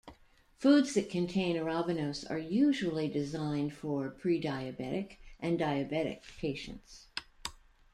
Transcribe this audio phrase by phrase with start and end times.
[0.57, 7.05] Foods that contain arabinose are usually designed for prediabetic and diabetic patients.